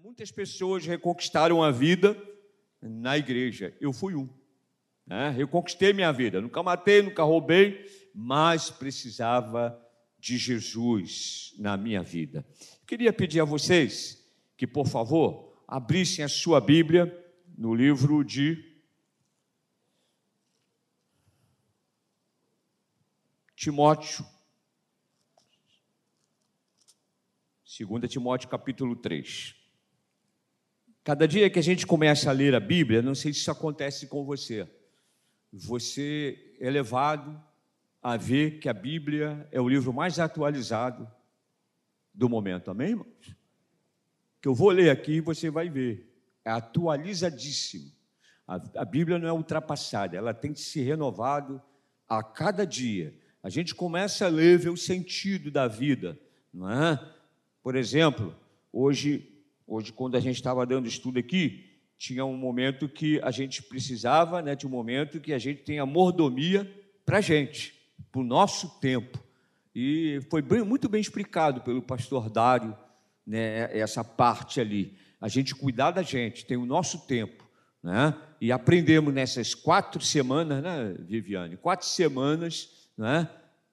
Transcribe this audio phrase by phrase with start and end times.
[0.00, 2.16] Muitas pessoas reconquistaram a vida
[2.80, 3.76] na igreja.
[3.80, 4.28] Eu fui um.
[5.06, 5.34] Né?
[5.36, 6.40] Eu conquistei minha vida.
[6.40, 7.84] Nunca matei, nunca roubei,
[8.14, 9.78] mas precisava
[10.18, 12.46] de Jesus na minha vida.
[12.86, 14.24] Queria pedir a vocês
[14.56, 17.12] que, por favor, abrissem a sua Bíblia
[17.58, 18.80] no livro de
[23.54, 24.24] Timóteo.
[27.78, 29.61] 2 Timóteo capítulo 3.
[31.04, 34.06] Cada dia que a gente começa a ler a Bíblia, não sei se isso acontece
[34.06, 34.68] com você,
[35.52, 37.42] você é levado
[38.00, 41.10] a ver que a Bíblia é o livro mais atualizado
[42.14, 43.36] do momento, amém, irmãos?
[44.40, 46.08] Que eu vou ler aqui e você vai ver,
[46.44, 47.90] é atualizadíssimo.
[48.46, 51.60] A, Bíblia não é ultrapassada, ela tem se renovado
[52.08, 53.12] a cada dia.
[53.42, 56.16] A gente começa a ler, ver o sentido da vida,
[56.54, 57.12] não é?
[57.60, 58.36] Por exemplo,
[58.72, 59.31] hoje
[59.74, 61.64] Hoje, quando a gente estava dando estudo aqui,
[61.96, 65.86] tinha um momento que a gente precisava, né, de um momento que a gente tenha
[65.86, 66.70] mordomia
[67.06, 67.72] para a gente,
[68.12, 69.18] para o nosso tempo.
[69.74, 72.76] E foi bem, muito bem explicado pelo pastor Dário,
[73.26, 74.94] né, essa parte ali.
[75.18, 77.42] A gente cuidar da gente, tem o nosso tempo.
[77.82, 78.14] Né?
[78.42, 81.56] E aprendemos nessas quatro semanas, né, Viviane?
[81.56, 83.26] Quatro semanas né,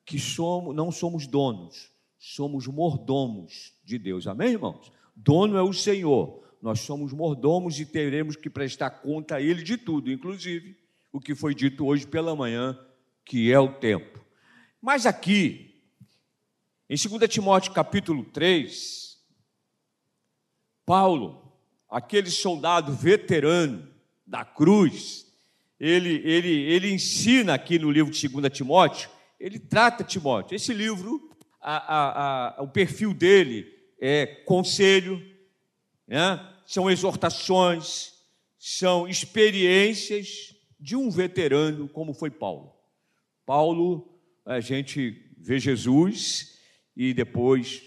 [0.05, 4.27] que somos, não somos donos, somos mordomos de Deus.
[4.27, 4.97] Amém, irmãos?
[5.21, 6.41] Dono é o Senhor.
[6.61, 10.77] Nós somos mordomos e teremos que prestar conta a Ele de tudo, inclusive
[11.11, 12.77] o que foi dito hoje pela manhã,
[13.25, 14.23] que é o tempo.
[14.81, 15.83] Mas aqui,
[16.89, 19.17] em 2 Timóteo capítulo 3,
[20.85, 21.53] Paulo,
[21.89, 23.89] aquele soldado veterano
[24.25, 25.25] da cruz,
[25.77, 30.55] ele, ele, ele ensina aqui no livro de 2 Timóteo, ele trata Timóteo.
[30.55, 35.21] Esse livro, a, a, a, o perfil dele é conselho,
[36.07, 36.39] né?
[36.65, 38.13] são exortações,
[38.57, 42.73] são experiências de um veterano como foi Paulo.
[43.45, 46.57] Paulo, a gente vê Jesus
[46.95, 47.81] e depois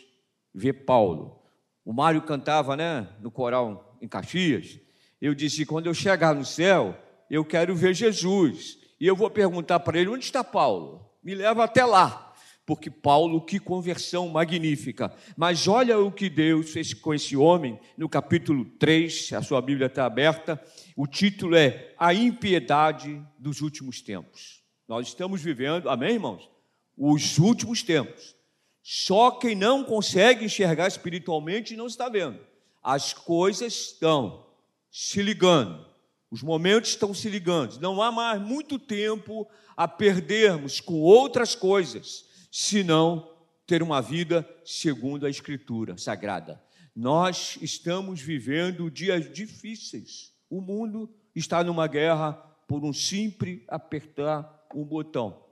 [0.55, 1.41] vê Paulo.
[1.85, 4.79] O Mário cantava, né, no coral em Caxias.
[5.21, 6.99] Eu disse: quando eu chegar no céu,
[7.31, 8.79] eu quero ver Jesus.
[9.01, 11.09] E eu vou perguntar para ele: onde está Paulo?
[11.23, 12.32] Me leva até lá
[12.65, 15.13] porque Paulo, que conversão magnífica.
[15.37, 19.87] Mas olha o que Deus fez com esse homem no capítulo 3, a sua Bíblia
[19.87, 20.63] está aberta.
[20.97, 24.63] O título é A Impiedade dos Últimos Tempos.
[24.87, 26.49] Nós estamos vivendo, amém, irmãos?
[26.97, 28.37] Os últimos tempos.
[28.83, 32.39] Só quem não consegue enxergar espiritualmente não está vendo.
[32.83, 34.47] As coisas estão
[34.91, 35.87] se ligando,
[36.31, 37.81] os momentos estão se ligando.
[37.81, 43.35] Não há mais muito tempo a perdermos com outras coisas senão
[43.67, 46.63] ter uma vida segundo a Escritura Sagrada.
[46.95, 50.35] Nós estamos vivendo dias difíceis.
[50.51, 52.35] O mundo está numa guerra
[52.69, 55.43] por um simples apertar um botão.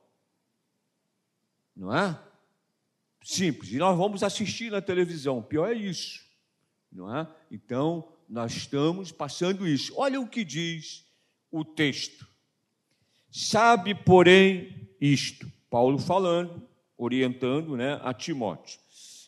[1.75, 2.23] Não é?
[3.25, 3.73] Simples.
[3.73, 5.43] E nós vamos assistir na televisão.
[5.43, 6.21] Pior é isso.
[6.93, 7.27] Não é?
[7.51, 9.95] Então, nós estamos passando isso.
[9.97, 11.07] Olha o que diz
[11.51, 12.29] o texto.
[13.31, 15.51] Sabe, porém, isto.
[15.71, 16.69] Paulo falando,
[17.01, 18.79] orientando né, a Timóteo.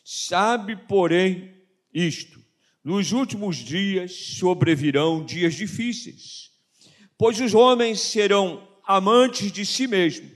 [0.05, 1.51] Sabe, porém,
[1.91, 2.39] isto:
[2.83, 6.51] nos últimos dias sobrevirão dias difíceis,
[7.17, 10.31] pois os homens serão amantes de si mesmos,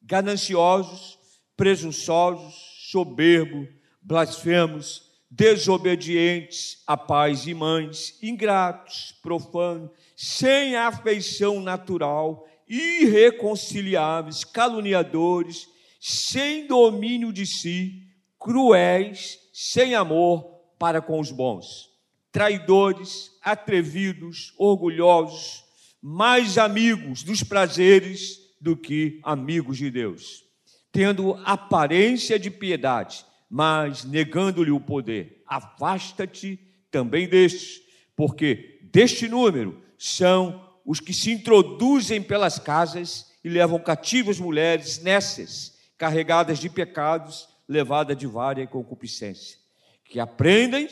[0.00, 1.18] gananciosos,
[1.56, 2.54] presunçosos,
[2.90, 3.68] soberbos,
[4.00, 15.68] blasfemos, desobedientes a pais e mães, ingratos, profanos, sem afeição natural, irreconciliáveis, caluniadores,
[16.08, 18.02] sem domínio de si,
[18.38, 20.42] cruéis, sem amor
[20.78, 21.90] para com os bons,
[22.32, 25.64] traidores, atrevidos, orgulhosos,
[26.00, 30.44] mais amigos dos prazeres do que amigos de Deus,
[30.90, 35.42] tendo aparência de piedade, mas negando-lhe o poder.
[35.46, 36.58] Afasta-te
[36.90, 37.82] também destes,
[38.16, 45.76] porque deste número são os que se introduzem pelas casas e levam cativas mulheres nessas
[45.98, 49.58] carregadas de pecados, levadas de vária concupiscência,
[50.04, 50.88] que aprendem,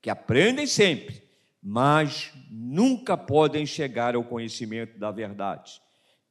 [0.00, 1.22] que aprendem sempre,
[1.62, 5.80] mas nunca podem chegar ao conhecimento da verdade.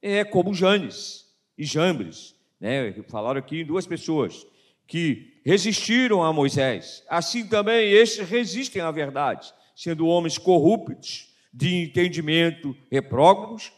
[0.02, 1.24] É como Janes
[1.56, 2.92] e Jambres, né?
[3.08, 4.46] Falaram aqui em duas pessoas
[4.86, 7.04] que resistiram a Moisés.
[7.08, 13.72] Assim também estes resistem à verdade, sendo homens corruptos, de entendimento repróbados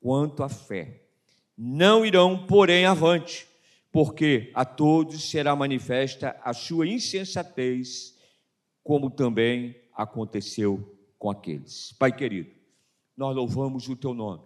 [0.00, 1.02] quanto à fé.
[1.56, 3.46] Não irão, porém, avante,
[3.92, 8.16] porque a todos será manifesta a sua insensatez,
[8.82, 11.92] como também aconteceu com aqueles.
[11.98, 12.50] Pai querido,
[13.16, 14.42] nós louvamos o teu nome.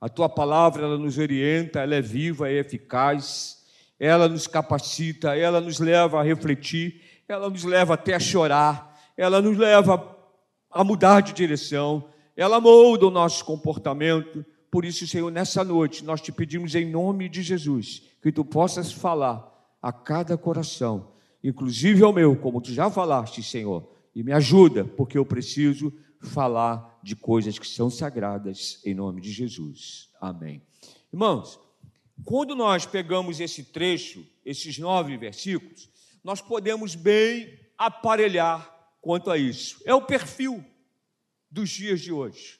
[0.00, 3.66] A tua palavra ela nos orienta, ela é viva, é eficaz,
[3.98, 9.42] ela nos capacita, ela nos leva a refletir, ela nos leva até a chorar, ela
[9.42, 10.16] nos leva
[10.70, 14.44] a mudar de direção, ela molda o nosso comportamento.
[14.70, 18.92] Por isso, Senhor, nessa noite nós te pedimos em nome de Jesus que tu possas
[18.92, 19.48] falar
[19.82, 21.12] a cada coração,
[21.42, 27.00] inclusive ao meu, como tu já falaste, Senhor, e me ajuda, porque eu preciso falar
[27.02, 30.10] de coisas que são sagradas em nome de Jesus.
[30.20, 30.62] Amém.
[31.12, 31.58] Irmãos,
[32.24, 35.88] quando nós pegamos esse trecho, esses nove versículos,
[36.22, 38.70] nós podemos bem aparelhar
[39.00, 39.80] quanto a isso.
[39.86, 40.64] É o perfil
[41.50, 42.59] dos dias de hoje.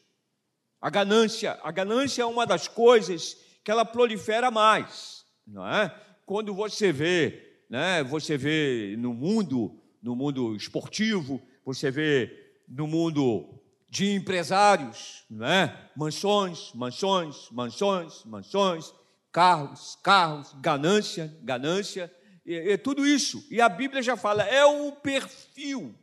[0.81, 5.94] A ganância, a ganância é uma das coisas que ela prolifera mais, não é?
[6.25, 13.61] Quando você vê, né, você vê no mundo, no mundo esportivo, você vê no mundo
[13.91, 15.77] de empresários, né?
[15.97, 18.94] Mansões, mansões, mansões, mansões,
[19.33, 22.11] carros, carros, ganância, ganância,
[22.47, 23.44] é, tudo isso.
[23.50, 25.94] E a Bíblia já fala, é o perfil,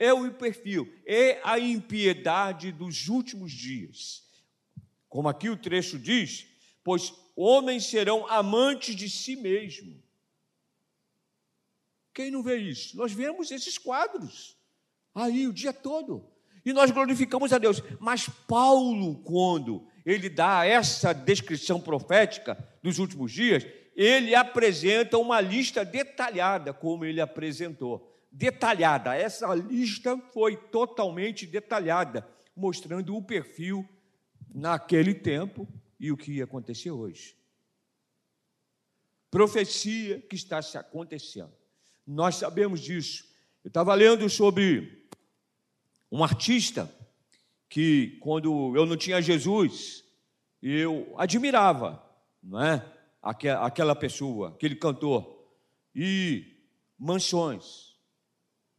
[0.00, 4.24] é o perfil, é a impiedade dos últimos dias.
[5.10, 6.46] Como aqui o trecho diz,
[6.82, 10.02] pois homens serão amantes de si mesmo.
[12.14, 12.96] Quem não vê isso?
[12.96, 14.56] Nós vemos esses quadros
[15.14, 16.26] aí o dia todo.
[16.64, 17.82] E nós glorificamos a Deus.
[17.98, 25.84] Mas Paulo, quando ele dá essa descrição profética dos últimos dias, ele apresenta uma lista
[25.84, 28.09] detalhada, como ele apresentou.
[28.30, 29.14] Detalhada.
[29.16, 33.88] Essa lista foi totalmente detalhada, mostrando o perfil
[34.54, 35.66] naquele tempo
[35.98, 37.36] e o que ia acontecer hoje.
[39.30, 41.52] Profecia que está se acontecendo.
[42.06, 43.24] Nós sabemos disso.
[43.64, 45.08] Eu estava lendo sobre
[46.10, 46.92] um artista
[47.68, 50.04] que, quando eu não tinha Jesus,
[50.62, 52.04] eu admirava,
[52.42, 52.84] não é?
[53.22, 55.38] Aquela pessoa, aquele cantor.
[55.94, 56.56] E
[56.98, 57.89] mansões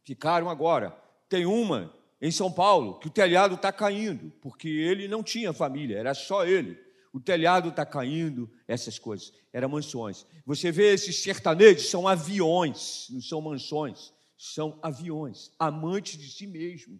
[0.04, 0.96] ficaram agora.
[1.28, 5.98] Tem uma em São Paulo que o telhado está caindo, porque ele não tinha família,
[5.98, 6.78] era só ele.
[7.12, 9.32] O telhado está caindo, essas coisas.
[9.52, 10.26] Eram mansões.
[10.46, 16.98] Você vê esses sertanejos, são aviões, não são mansões, são aviões, amantes de si mesmo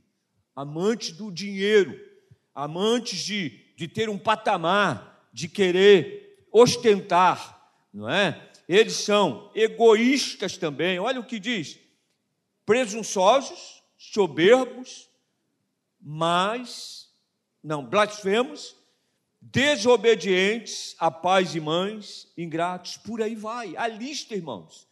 [0.54, 1.98] amantes do dinheiro,
[2.54, 8.50] amantes de, de ter um patamar, de querer ostentar, não é?
[8.68, 11.78] Eles são egoístas também, olha o que diz:
[12.72, 15.10] presunçosos, soberbos,
[16.00, 17.10] mas,
[17.62, 18.74] não, blasfemos,
[19.42, 23.76] desobedientes a pais e mães, ingratos, por aí vai.
[23.76, 24.88] A lista, irmãos.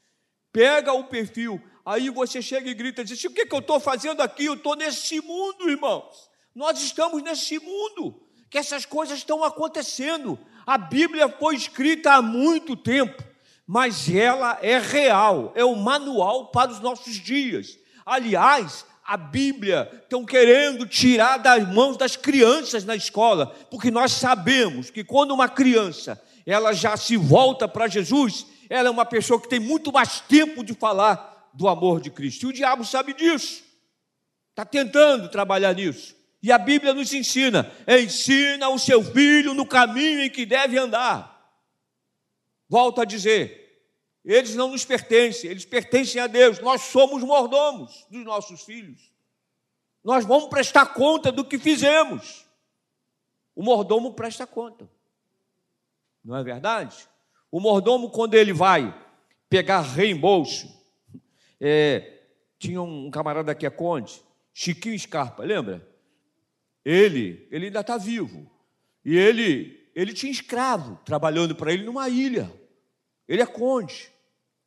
[0.53, 4.21] Pega o perfil, Aí você chega e grita, diz: o que, que eu estou fazendo
[4.21, 4.45] aqui?
[4.45, 6.31] Eu estou nesse mundo, irmãos.
[6.55, 10.39] Nós estamos nesse mundo, que essas coisas estão acontecendo.
[10.67, 13.25] A Bíblia foi escrita há muito tempo,
[13.73, 17.79] mas ela é real, é o manual para os nossos dias.
[18.05, 24.91] Aliás, a Bíblia estão querendo tirar das mãos das crianças na escola, porque nós sabemos
[24.91, 29.49] que quando uma criança ela já se volta para Jesus, ela é uma pessoa que
[29.49, 32.47] tem muito mais tempo de falar do amor de Cristo.
[32.47, 33.63] E o diabo sabe disso,
[34.51, 36.17] está tentando trabalhar nisso.
[36.43, 41.31] E a Bíblia nos ensina: ensina o seu filho no caminho em que deve andar.
[42.69, 43.61] Volto a dizer,
[44.25, 46.61] eles não nos pertencem, eles pertencem a Deus.
[46.61, 49.11] Nós somos mordomos dos nossos filhos.
[50.05, 52.47] Nós vamos prestar conta do que fizemos.
[53.55, 54.89] O mordomo presta conta.
[56.25, 57.09] Não é verdade?
[57.51, 58.95] O mordomo, quando ele vai
[59.49, 60.69] pegar reembolso
[61.61, 62.21] é,
[62.59, 64.23] tinha um camarada aqui, a Conde,
[64.53, 65.89] Chiquinho Scarpa, lembra?
[66.85, 68.51] Ele, ele ainda está vivo.
[69.05, 72.53] E ele, ele tinha escravo trabalhando para ele numa ilha.
[73.31, 74.11] Ele é conde.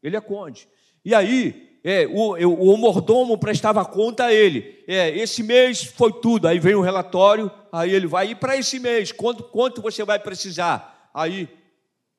[0.01, 0.69] Ele é conde.
[1.03, 4.83] E aí, é, o, o, o mordomo prestava conta a ele.
[4.87, 6.47] É, esse mês foi tudo.
[6.47, 10.17] Aí vem o relatório, aí ele vai, e para esse mês, quanto, quanto você vai
[10.17, 11.11] precisar?
[11.13, 11.49] Aí,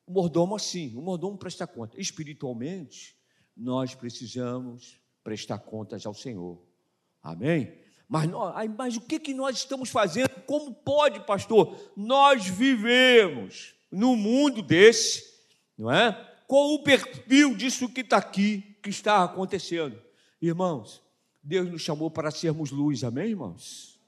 [0.05, 1.99] o mordomo assim, o mordomo presta conta.
[1.99, 3.15] Espiritualmente,
[3.57, 6.61] nós precisamos prestar contas ao Senhor.
[7.23, 7.73] Amém?
[8.07, 10.29] Mas, nós, mas o que, que nós estamos fazendo?
[10.45, 11.75] Como pode, pastor?
[11.97, 15.23] Nós vivemos no mundo desse,
[15.75, 16.34] não é?
[16.47, 19.99] Com o perfil disso que está aqui, que está acontecendo.
[20.41, 21.01] Irmãos,
[21.41, 23.99] Deus nos chamou para sermos luz, amém, irmãos?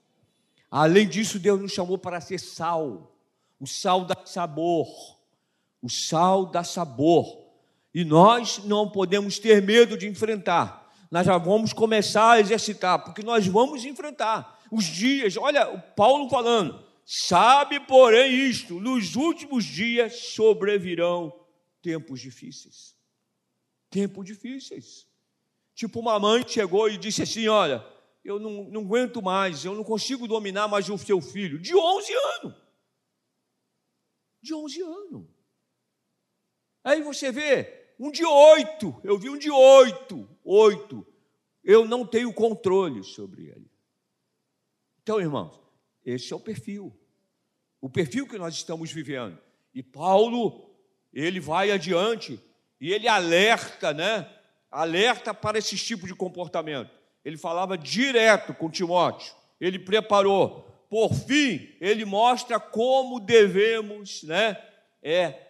[0.70, 3.16] Além disso, Deus nos chamou para ser sal.
[3.58, 4.86] O sal dá sabor.
[5.82, 7.44] O sal dá sabor.
[7.94, 10.86] E nós não podemos ter medo de enfrentar.
[11.10, 15.36] nós já vamos começar a exercitar, porque nós vamos enfrentar os dias.
[15.36, 21.32] Olha, o Paulo falando, sabe, porém, isto: nos últimos dias sobrevirão
[21.82, 22.96] tempos difíceis.
[23.90, 25.06] Tempos difíceis.
[25.74, 27.84] Tipo, uma mãe chegou e disse assim: Olha,
[28.24, 32.12] eu não, não aguento mais, eu não consigo dominar mais o seu filho, de 11
[32.12, 32.62] anos.
[34.42, 35.26] De 11 anos.
[36.84, 41.06] Aí você vê, um de oito, eu vi um de oito, oito.
[41.64, 43.70] Eu não tenho controle sobre ele.
[45.02, 45.60] Então, irmãos,
[46.04, 46.98] esse é o perfil.
[47.80, 49.38] O perfil que nós estamos vivendo.
[49.74, 50.67] E Paulo,
[51.20, 52.40] ele vai adiante
[52.80, 54.28] e ele alerta, né?
[54.70, 56.90] Alerta para esse tipo de comportamento.
[57.24, 59.34] Ele falava direto com Timóteo.
[59.60, 60.66] Ele preparou.
[60.88, 64.56] Por fim, ele mostra como devemos, né?
[65.02, 65.48] É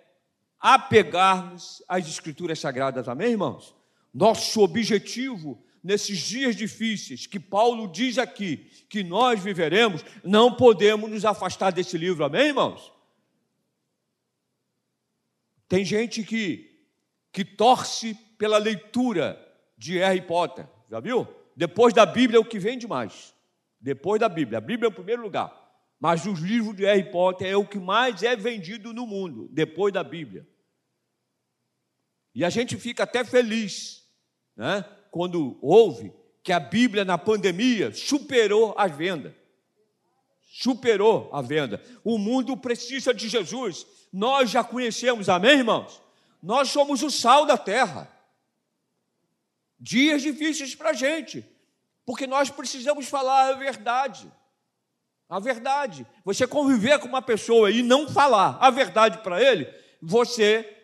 [0.58, 3.08] apegarmos às Escrituras Sagradas.
[3.08, 3.74] Amém, irmãos?
[4.12, 11.24] Nosso objetivo nesses dias difíceis que Paulo diz aqui que nós viveremos, não podemos nos
[11.24, 12.24] afastar desse livro.
[12.24, 12.92] Amém, irmãos?
[15.68, 16.86] Tem gente que,
[17.30, 19.38] que torce pela leitura
[19.76, 21.26] de Harry Potter, já viu?
[21.54, 23.34] Depois da Bíblia é o que vem demais.
[23.80, 24.58] Depois da Bíblia.
[24.58, 25.52] A Bíblia é o primeiro lugar.
[26.00, 29.92] Mas os livros de Harry Potter é o que mais é vendido no mundo, depois
[29.92, 30.46] da Bíblia.
[32.34, 34.06] E a gente fica até feliz,
[34.56, 39.32] né, quando ouve que a Bíblia na pandemia superou as vendas.
[40.50, 41.82] Superou a venda.
[42.02, 43.86] O mundo precisa de Jesus.
[44.12, 46.00] Nós já conhecemos, amém, irmãos?
[46.42, 48.10] Nós somos o sal da terra.
[49.78, 51.44] Dias difíceis para a gente,
[52.04, 54.32] porque nós precisamos falar a verdade.
[55.28, 56.06] A verdade.
[56.24, 60.76] Você conviver com uma pessoa e não falar a verdade para ele, você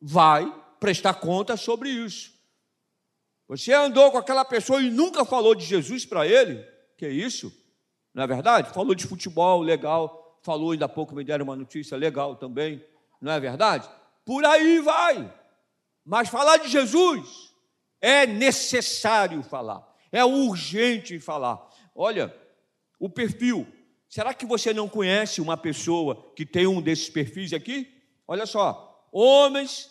[0.00, 2.32] vai prestar conta sobre isso.
[3.48, 6.64] Você andou com aquela pessoa e nunca falou de Jesus para ele,
[6.96, 7.52] que é isso?
[8.18, 8.74] Não é verdade?
[8.74, 10.36] Falou de futebol, legal.
[10.42, 12.84] Falou, ainda há pouco me deram uma notícia legal também,
[13.20, 13.88] não é verdade?
[14.24, 15.32] Por aí vai.
[16.04, 17.54] Mas falar de Jesus
[18.00, 21.64] é necessário falar, é urgente falar.
[21.94, 22.34] Olha,
[22.98, 23.64] o perfil
[24.08, 27.86] Será que você não conhece uma pessoa que tem um desses perfis aqui?
[28.26, 29.90] Olha só: homens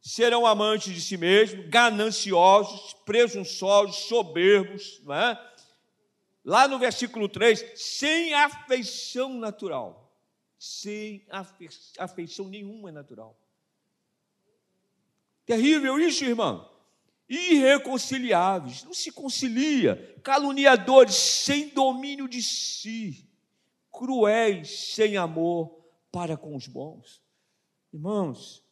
[0.00, 5.48] serão amantes de si mesmos, gananciosos, presunçosos, soberbos, não é?
[6.48, 10.18] Lá no versículo 3, sem afeição natural.
[10.58, 11.26] Sem
[11.98, 13.38] afeição nenhuma natural.
[15.44, 16.66] Terrível isso, irmão.
[17.28, 23.28] Irreconciliáveis, não se concilia, caluniadores, sem domínio de si
[23.98, 25.76] cruéis sem amor
[26.12, 27.20] para com os bons.
[27.92, 28.64] Irmãos,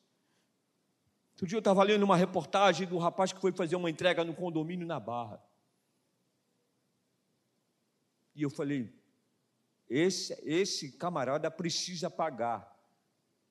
[1.32, 4.32] outro dia eu estava lendo uma reportagem do rapaz que foi fazer uma entrega no
[4.32, 5.42] condomínio na Barra.
[8.36, 8.92] E eu falei,
[9.88, 12.70] esse, esse camarada precisa pagar.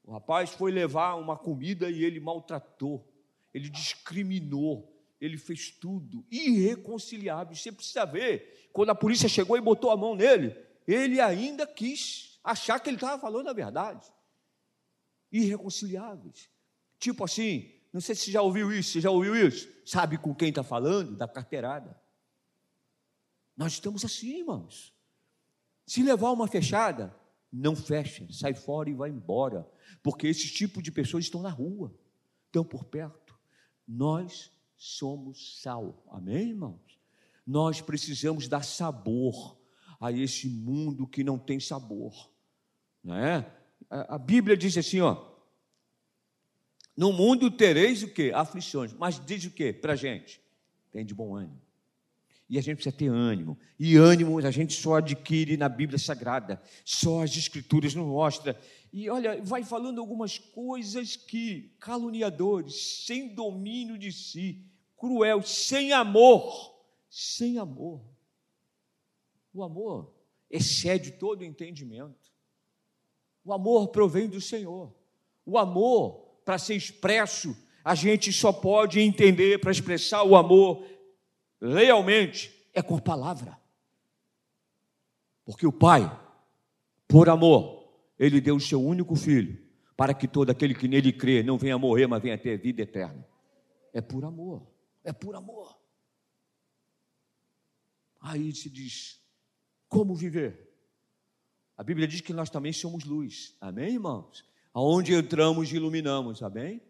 [0.04, 3.12] O rapaz foi levar uma comida e ele maltratou,
[3.51, 7.56] ele discriminou, ele fez tudo, irreconciliável.
[7.56, 10.56] Você precisa ver, quando a polícia chegou e botou a mão nele,
[10.88, 14.08] ele ainda quis achar que ele estava falando a verdade.
[15.32, 16.48] Irreconciliáveis.
[17.00, 19.68] Tipo assim, não sei se você já ouviu isso, você já ouviu isso?
[19.84, 21.15] Sabe com quem está falando?
[21.18, 22.00] Da carteirada.
[23.56, 24.94] Nós estamos assim, irmãos.
[25.86, 27.16] Se levar uma fechada,
[27.52, 29.70] não fecha, sai fora e vai embora.
[30.04, 31.94] Porque esse tipo de pessoas estão na rua,
[32.48, 33.38] estão por perto.
[33.88, 36.04] Nós somos sal.
[36.10, 37.00] Amém, irmãos?
[37.46, 39.58] Nós precisamos dar sabor
[40.00, 42.30] a esse mundo que não tem sabor.
[43.04, 43.50] Não é?
[43.90, 45.34] A Bíblia diz assim, ó,
[46.98, 48.32] no mundo tereis o que?
[48.32, 48.94] Aflições.
[48.94, 50.42] Mas diz o que para a gente?
[50.92, 51.62] Tem de bom ânimo.
[52.48, 53.58] E a gente precisa ter ânimo.
[53.80, 56.62] E ânimo a gente só adquire na Bíblia Sagrada.
[56.84, 58.56] Só as Escrituras nos mostram.
[58.94, 64.64] E olha, vai falando algumas coisas que caluniadores, sem domínio de si,
[64.96, 66.75] cruel, sem amor.
[67.10, 68.02] Sem amor.
[69.54, 70.14] O amor
[70.50, 72.32] excede todo entendimento.
[73.44, 74.94] O amor provém do Senhor.
[75.46, 80.84] O amor, para ser expresso, a gente só pode entender para expressar o amor
[81.62, 83.60] realmente é com a palavra.
[85.44, 86.04] Porque o Pai,
[87.08, 89.64] por amor, ele deu o seu único filho,
[89.96, 93.26] para que todo aquele que nele crê não venha morrer, mas venha ter vida eterna.
[93.94, 94.68] É por amor,
[95.04, 95.78] é por amor.
[98.20, 99.22] Aí se diz:
[99.88, 100.66] como viver?
[101.78, 103.56] A Bíblia diz que nós também somos luz.
[103.60, 104.44] Amém, irmãos?
[104.74, 106.42] Aonde entramos, iluminamos.
[106.42, 106.82] Amém?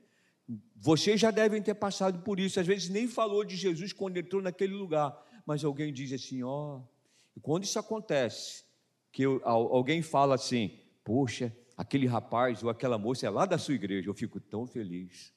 [0.75, 2.59] Vocês já devem ter passado por isso.
[2.59, 6.77] Às vezes nem falou de Jesus quando entrou naquele lugar, mas alguém diz assim: ó.
[6.77, 6.95] Oh.
[7.35, 8.63] E quando isso acontece,
[9.11, 13.73] que eu, alguém fala assim: poxa, aquele rapaz ou aquela moça é lá da sua
[13.73, 15.33] igreja, eu fico tão feliz.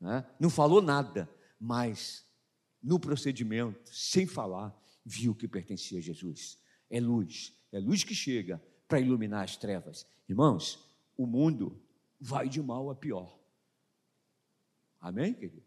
[0.00, 0.24] Né?
[0.38, 1.28] Não falou nada,
[1.60, 2.26] mas
[2.82, 6.58] no procedimento, sem falar, viu que pertencia a Jesus.
[6.90, 10.06] É luz, é luz que chega para iluminar as trevas.
[10.28, 10.86] Irmãos,
[11.16, 11.80] o mundo
[12.20, 13.38] vai de mal a pior.
[15.02, 15.64] Amém, querido?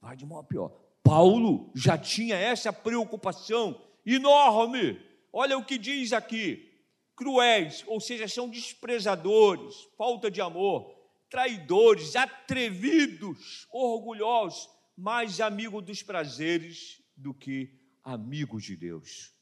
[0.00, 0.70] Vai de mal a pior.
[1.02, 4.98] Paulo já tinha essa preocupação enorme.
[5.30, 6.72] Olha o que diz aqui:
[7.14, 10.90] cruéis, ou seja, são desprezadores, falta de amor,
[11.28, 19.34] traidores, atrevidos, orgulhosos, mais amigos dos prazeres do que amigos de Deus.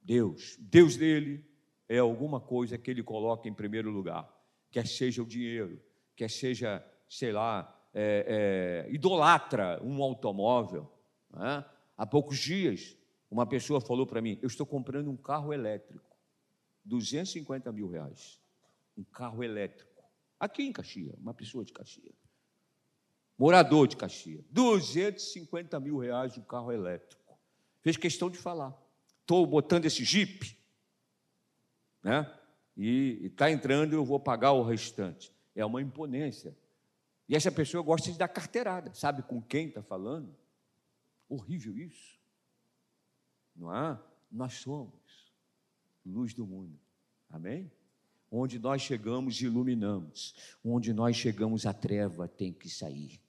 [0.00, 1.44] Deus, Deus dele
[1.86, 4.26] é alguma coisa que ele coloca em primeiro lugar,
[4.70, 5.78] quer seja o dinheiro,
[6.16, 10.90] quer seja, sei lá, é, é, idolatra um automóvel.
[11.30, 11.64] Né?
[11.96, 12.96] Há poucos dias,
[13.30, 16.16] uma pessoa falou para mim: Eu estou comprando um carro elétrico,
[16.84, 18.40] 250 mil reais.
[18.96, 20.02] Um carro elétrico.
[20.40, 22.14] Aqui em Caxias, uma pessoa de Caxias.
[23.38, 24.44] Morador de Caxias.
[24.50, 27.38] 250 mil reais um carro elétrico.
[27.80, 28.76] Fez questão de falar.
[29.20, 30.58] Estou botando esse Jeep,
[32.02, 32.34] né?
[32.76, 35.32] E está entrando, eu vou pagar o restante.
[35.54, 36.56] É uma imponência.
[37.28, 40.34] E essa pessoa gosta de dar carteirada, sabe com quem está falando?
[41.28, 42.18] Horrível isso.
[43.54, 44.00] Não é?
[44.30, 45.32] Nós somos
[46.06, 46.78] luz do mundo.
[47.28, 47.70] Amém?
[48.30, 50.34] Onde nós chegamos, iluminamos.
[50.64, 53.20] Onde nós chegamos, a treva tem que sair.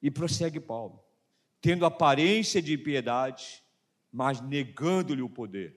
[0.00, 1.02] E prossegue Paulo,
[1.60, 3.62] tendo aparência de piedade,
[4.10, 5.76] mas negando-lhe o poder.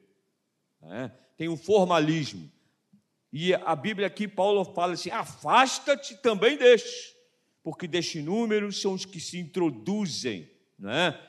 [0.82, 1.10] É?
[1.36, 2.50] Tem um formalismo
[3.32, 7.14] e a Bíblia aqui, Paulo fala assim: afasta-te também destes,
[7.64, 11.20] porque deste número são os que se introduzem né,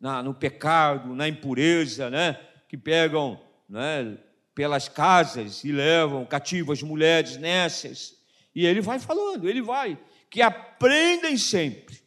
[0.00, 4.18] na, no pecado, na impureza, né, que pegam né,
[4.54, 8.18] pelas casas e levam cativas mulheres nessas.
[8.54, 9.98] E ele vai falando, ele vai,
[10.30, 12.00] que aprendem sempre,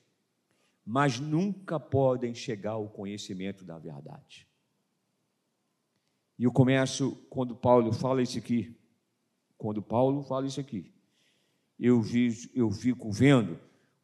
[0.84, 4.48] mas nunca podem chegar ao conhecimento da verdade.
[6.40, 8.76] E eu começo, quando Paulo fala isso aqui,
[9.64, 10.94] quando Paulo fala isso aqui,
[11.80, 13.58] eu, vi, eu fico vendo,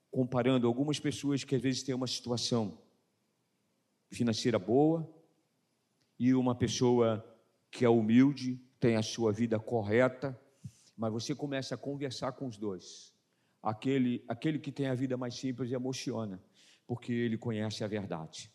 [0.10, 2.78] comparando algumas pessoas que às vezes têm uma situação
[4.10, 5.06] financeira boa
[6.18, 7.22] e uma pessoa
[7.70, 10.40] que é humilde, tem a sua vida correta,
[10.96, 13.14] mas você começa a conversar com os dois.
[13.62, 16.42] Aquele, aquele que tem a vida mais simples emociona,
[16.88, 18.50] porque ele conhece a verdade.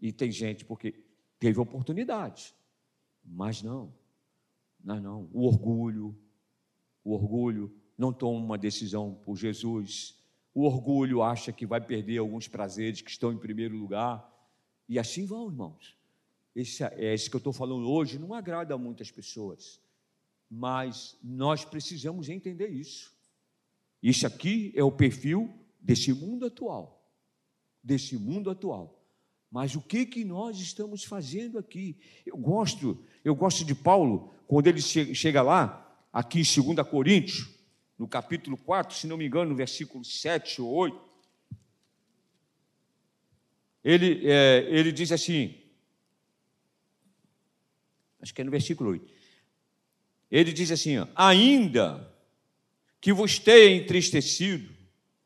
[0.00, 1.04] E tem gente porque
[1.38, 2.54] teve oportunidade,
[3.22, 3.92] mas não.
[4.82, 5.30] Não, não.
[5.32, 6.16] O orgulho,
[7.04, 10.16] o orgulho não toma uma decisão por Jesus.
[10.54, 14.26] O orgulho acha que vai perder alguns prazeres que estão em primeiro lugar.
[14.88, 15.96] E assim vão, irmãos.
[16.54, 19.80] Esse, é esse que eu estou falando hoje não agrada a muitas pessoas.
[20.50, 23.14] Mas nós precisamos entender isso.
[24.02, 27.12] Isso aqui é o perfil desse mundo atual.
[27.82, 28.98] Desse mundo atual.
[29.50, 31.96] Mas o que que nós estamos fazendo aqui?
[32.24, 37.54] Eu gosto, eu gosto de Paulo, quando ele chega lá, aqui em 2 Coríntios,
[37.98, 41.08] no capítulo 4, se não me engano, no versículo 7 ou 8,
[43.84, 45.54] ele, é, ele diz assim,
[48.22, 49.12] acho que é no versículo 8,
[50.30, 52.10] ele diz assim: ainda
[53.00, 54.74] que vos tenha entristecido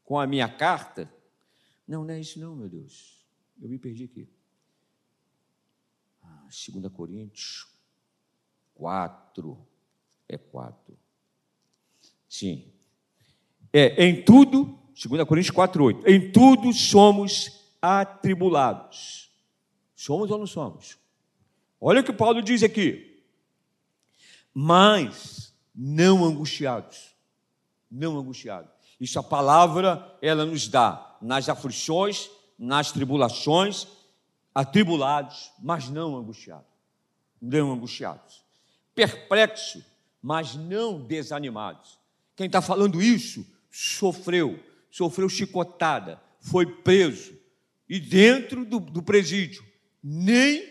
[0.05, 1.13] com a minha carta,
[1.87, 3.25] não, não é isso, não, meu Deus.
[3.61, 4.29] Eu me perdi aqui.
[6.23, 7.72] Ah, 2 Coríntios
[8.75, 9.59] 4.
[10.29, 10.99] É 4.
[12.29, 12.73] Sim.
[13.73, 16.09] É, em tudo, 2 Coríntios 4, 8.
[16.09, 19.31] Em tudo somos atribulados.
[19.95, 20.99] Somos ou não somos?
[21.81, 23.23] Olha o que Paulo diz aqui.
[24.55, 27.15] Mas não angustiados.
[27.91, 28.71] Não angustiados.
[29.01, 33.87] Isso a palavra, ela nos dá nas aflições, nas tribulações,
[34.55, 36.71] atribulados, mas não angustiados.
[37.41, 38.42] Não angustiados.
[38.95, 39.83] Perplexos,
[40.21, 41.99] mas não desanimados.
[42.37, 44.59] Quem está falando isso sofreu,
[44.91, 47.43] sofreu chicotada, foi preso
[47.89, 49.63] e dentro do, do presídio
[50.03, 50.67] nem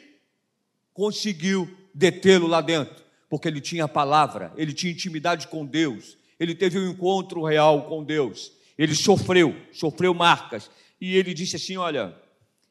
[0.92, 6.56] conseguiu detê-lo lá dentro, porque ele tinha a palavra, ele tinha intimidade com Deus, ele
[6.56, 12.16] teve um encontro real com Deus, ele sofreu, sofreu marcas, e ele disse assim: Olha,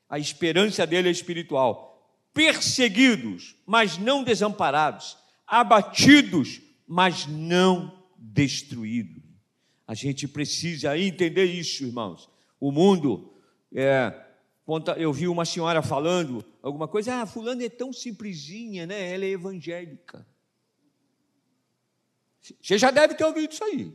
[0.09, 1.89] a esperança dele é espiritual.
[2.35, 5.17] Perseguidos, mas não desamparados.
[5.51, 9.21] Abatidos, mas não destruído.
[9.85, 12.31] A gente precisa entender isso, irmãos.
[12.61, 13.35] O mundo,
[13.75, 14.15] é,
[14.97, 19.13] eu vi uma senhora falando alguma coisa, ah, fulano é tão simplesinha, né?
[19.13, 20.25] Ela é evangélica.
[22.63, 23.93] Você já deve ter ouvido isso aí.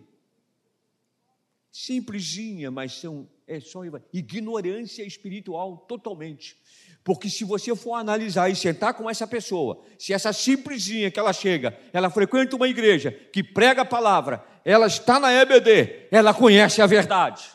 [1.71, 6.57] Simplesinha, mas são, é só ignorância espiritual totalmente.
[7.05, 11.31] Porque se você for analisar e sentar com essa pessoa, se essa simplesinha que ela
[11.31, 16.81] chega, ela frequenta uma igreja que prega a palavra, ela está na EBD, ela conhece
[16.81, 17.47] a verdade.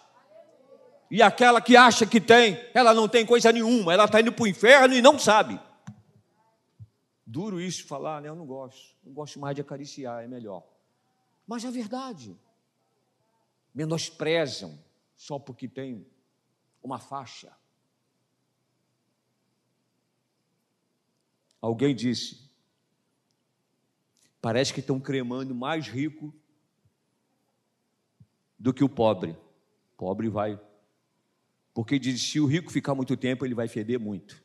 [1.11, 4.45] E aquela que acha que tem, ela não tem coisa nenhuma, ela está indo para
[4.45, 5.61] o inferno e não sabe.
[7.27, 8.29] Duro isso falar, né?
[8.29, 8.95] Eu não gosto.
[9.05, 10.63] Eu gosto mais de acariciar, é melhor.
[11.45, 12.39] Mas é verdade.
[13.75, 14.79] Menosprezam
[15.17, 16.07] só porque tem
[16.81, 17.51] uma faixa.
[21.61, 22.51] Alguém disse:
[24.41, 26.35] parece que estão cremando mais rico
[28.59, 29.33] do que o pobre.
[29.93, 30.61] O pobre vai.
[31.75, 34.43] Porque diz: se o rico ficar muito tempo, ele vai feder muito.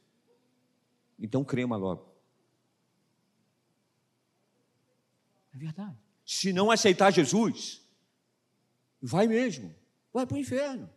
[1.18, 2.14] Então crema logo.
[5.54, 5.98] É verdade.
[6.26, 7.82] Se não aceitar Jesus,
[9.02, 9.74] vai mesmo,
[10.12, 10.90] vai para o inferno.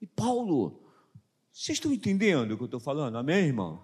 [0.00, 0.83] E Paulo
[1.54, 3.16] vocês estão entendendo o que eu estou falando?
[3.16, 3.80] Amém, irmãos?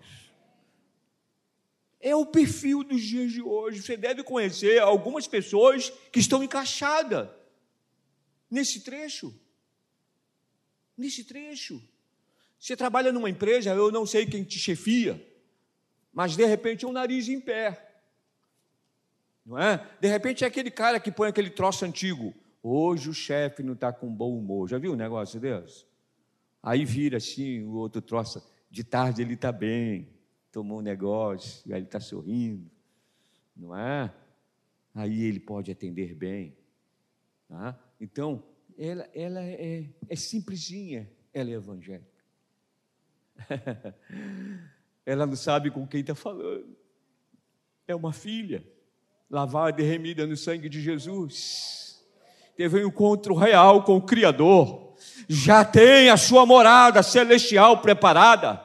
[2.00, 3.80] É o perfil dos dias de hoje.
[3.80, 7.28] Você deve conhecer algumas pessoas que estão encaixadas
[8.50, 9.32] nesse trecho.
[10.98, 11.80] Nesse trecho.
[12.58, 15.24] Você trabalha numa empresa, eu não sei quem te chefia,
[16.12, 18.02] mas de repente é um nariz em pé.
[19.46, 19.88] Não é?
[20.00, 22.34] De repente é aquele cara que põe aquele troço antigo.
[22.60, 24.68] Hoje o chefe não está com bom humor.
[24.68, 25.88] Já viu um negócio desse?
[26.62, 30.08] Aí vira assim, o outro troça, de tarde ele está bem,
[30.52, 32.70] tomou um negócio, aí ele está sorrindo,
[33.56, 34.12] não é?
[34.94, 36.56] Aí ele pode atender bem.
[37.48, 37.78] Tá?
[38.00, 38.42] Então,
[38.76, 42.06] ela, ela é, é simplesinha, ela é evangélica.
[45.06, 46.76] ela não sabe com quem está falando.
[47.86, 48.64] É uma filha,
[49.28, 52.04] lavada e remida no sangue de Jesus.
[52.56, 54.89] Teve um encontro real com o Criador
[55.28, 58.64] já tem a sua morada celestial preparada.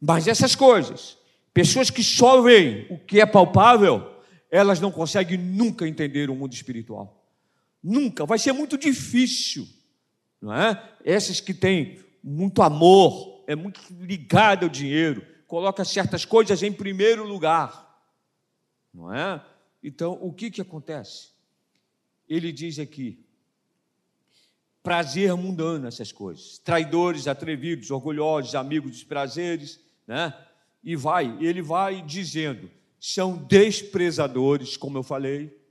[0.00, 1.16] Mas essas coisas,
[1.52, 4.18] pessoas que só veem o que é palpável,
[4.50, 7.26] elas não conseguem nunca entender o mundo espiritual.
[7.82, 9.68] Nunca, vai ser muito difícil,
[10.40, 10.82] não é?
[11.04, 17.26] Essas que têm muito amor, é muito ligada ao dinheiro, coloca certas coisas em primeiro
[17.26, 18.02] lugar,
[18.92, 19.42] não é?
[19.82, 21.30] Então, o que que acontece?
[22.28, 23.24] Ele diz aqui:
[24.88, 26.56] prazer mundano essas coisas.
[26.60, 30.32] Traidores, atrevidos, orgulhosos, amigos dos prazeres, né?
[30.82, 35.62] E vai, ele vai dizendo, são desprezadores, como eu falei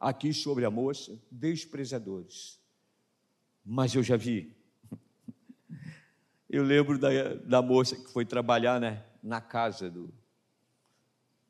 [0.00, 2.58] aqui sobre a moça, desprezadores.
[3.64, 4.52] Mas eu já vi.
[6.50, 10.14] Eu lembro da, da moça que foi trabalhar né, na casa do,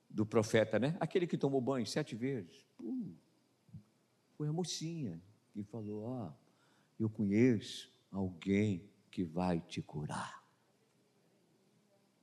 [0.08, 0.96] do profeta, né?
[0.98, 2.64] Aquele que tomou banho sete vezes.
[2.80, 3.14] Uh,
[4.36, 5.20] foi a mocinha
[5.52, 6.45] que falou: Ó, oh,
[6.98, 10.42] eu conheço alguém que vai te curar.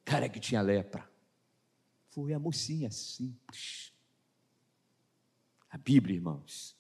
[0.03, 1.09] Cara que tinha lepra.
[2.09, 3.93] Foi a mocinha simples.
[5.69, 6.75] A Bíblia, irmãos.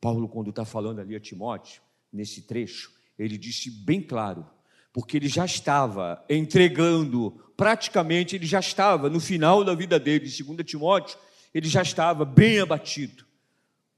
[0.00, 1.82] Paulo, quando está falando ali a Timóteo,
[2.12, 4.48] nesse trecho, ele disse bem claro,
[4.92, 10.62] porque ele já estava entregando, praticamente ele já estava no final da vida dele, segundo
[10.62, 11.18] Timóteo,
[11.52, 13.26] ele já estava bem abatido.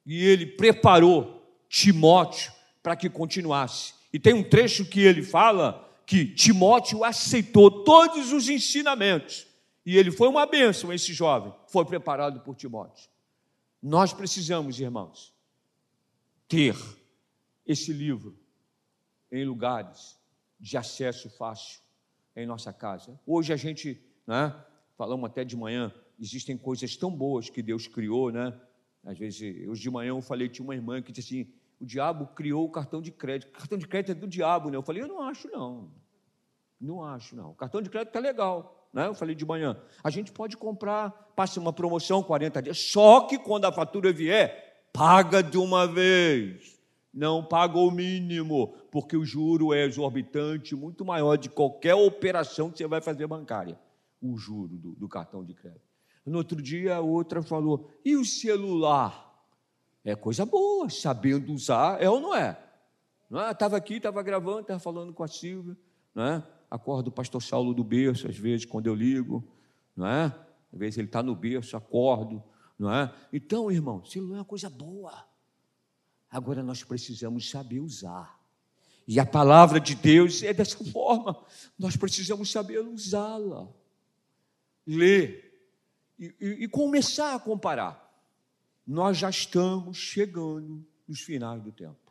[0.06, 2.52] E ele preparou Timóteo
[2.88, 3.92] para que continuasse.
[4.10, 9.46] E tem um trecho que ele fala que Timóteo aceitou todos os ensinamentos.
[9.84, 13.10] E ele foi uma bênção, esse jovem, foi preparado por Timóteo.
[13.82, 15.34] Nós precisamos, irmãos,
[16.48, 16.74] ter
[17.66, 18.34] esse livro
[19.30, 20.18] em lugares
[20.58, 21.80] de acesso fácil
[22.34, 23.20] em nossa casa.
[23.26, 24.56] Hoje a gente, né,
[24.96, 28.58] falamos até de manhã, existem coisas tão boas que Deus criou, né?
[29.04, 32.26] Às vezes, hoje de manhã eu falei, tinha uma irmã que disse assim, o diabo
[32.34, 33.50] criou o cartão de crédito.
[33.50, 34.76] O cartão de crédito é do diabo, né?
[34.76, 35.90] Eu falei, eu não acho, não.
[36.80, 37.50] Não acho, não.
[37.50, 39.06] O cartão de crédito é legal, né?
[39.06, 39.80] Eu falei de manhã.
[40.02, 42.78] A gente pode comprar, passa uma promoção, 40 dias.
[42.78, 46.78] Só que quando a fatura vier, paga de uma vez.
[47.12, 52.78] Não paga o mínimo, porque o juro é exorbitante, muito maior de qualquer operação que
[52.78, 53.78] você vai fazer bancária.
[54.20, 55.88] O juro do, do cartão de crédito.
[56.26, 59.27] No outro dia, outra falou: e o celular?
[60.04, 62.58] É coisa boa, sabendo usar, é ou não é?
[63.28, 63.50] Não é?
[63.50, 65.76] Estava aqui, estava gravando, estava falando com a Silvia,
[66.14, 66.42] não é?
[66.70, 69.44] Acordo o pastor Saulo do berço, às vezes, quando eu ligo,
[69.96, 70.24] não é?
[70.72, 72.42] Às vezes ele está no berço, acordo,
[72.78, 73.12] não é?
[73.32, 75.26] Então, irmão, celular é uma coisa boa.
[76.30, 78.38] Agora nós precisamos saber usar.
[79.06, 81.42] E a palavra de Deus é dessa forma.
[81.78, 83.66] Nós precisamos saber usá-la.
[84.86, 85.48] Ler
[86.18, 88.07] e, e, e começar a comparar.
[88.88, 92.10] Nós já estamos chegando nos finais do tempo.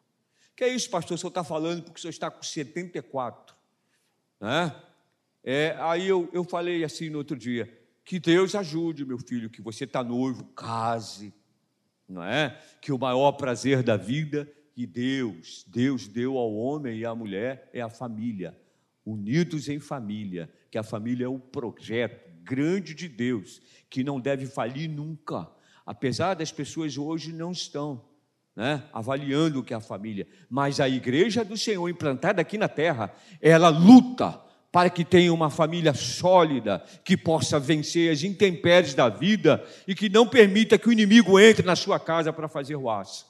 [0.56, 1.16] Que é isso, pastor?
[1.16, 3.56] O senhor está falando porque o senhor está com 74.
[4.40, 4.76] Né?
[5.44, 7.68] É, aí eu, eu falei assim no outro dia:
[8.06, 11.34] que Deus ajude, meu filho, que você está noivo, case,
[12.08, 12.62] não é?
[12.80, 17.72] Que o maior prazer da vida que Deus, Deus deu ao homem e à mulher
[17.74, 18.56] é a família,
[19.04, 23.60] unidos em família, que a família é o projeto grande de Deus,
[23.90, 25.50] que não deve falir nunca.
[25.88, 28.04] Apesar das pessoas hoje não estão
[28.54, 32.68] né, avaliando o que é a família, mas a igreja do Senhor implantada aqui na
[32.68, 34.38] terra, ela luta
[34.70, 40.10] para que tenha uma família sólida, que possa vencer as intempéries da vida e que
[40.10, 43.26] não permita que o inimigo entre na sua casa para fazer o aço.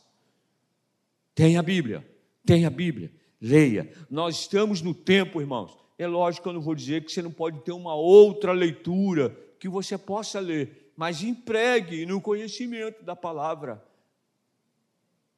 [1.35, 2.03] Tem a Bíblia,
[2.43, 3.93] tem a Bíblia, leia.
[4.09, 5.77] Nós estamos no tempo, irmãos.
[5.95, 9.37] É lógico que eu não vou dizer que você não pode ter uma outra leitura
[9.59, 13.85] que você possa ler, mas empregue no conhecimento da palavra.